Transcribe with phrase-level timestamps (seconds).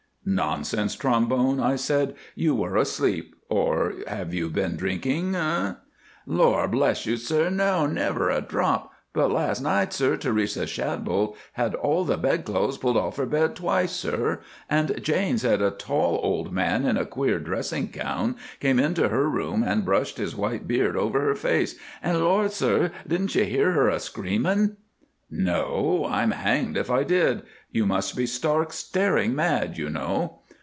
[0.23, 5.73] "'Nonsense, Trombone,' I said, 'you were asleep, or have you been drinking, eh?'
[6.27, 7.87] "'Lor' bless you, sir, no!
[7.87, 13.17] never a drop; but last night, sir, Teresa Shadbolt had all the bedclothes pulled off
[13.17, 17.87] her bed twice, sir, and Jane said a tall old man in a queer dressing
[17.87, 22.47] gown came into her room and brushed his white beard over her face, and, lor',
[22.47, 24.77] sir, didn't you hear her a screamin'?'
[25.33, 27.43] "'No, I'm hanged if I did.
[27.71, 30.39] You must all be stark, staring mad, you know.